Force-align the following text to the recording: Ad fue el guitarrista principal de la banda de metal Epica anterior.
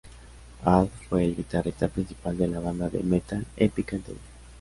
Ad 0.65 0.87
fue 0.89 1.25
el 1.25 1.35
guitarrista 1.35 1.87
principal 1.87 2.35
de 2.35 2.47
la 2.47 2.59
banda 2.59 2.89
de 2.89 3.03
metal 3.03 3.45
Epica 3.55 3.97
anterior. 3.97 4.19